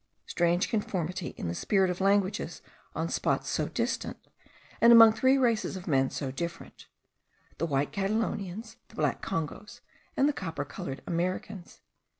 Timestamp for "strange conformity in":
0.25-1.47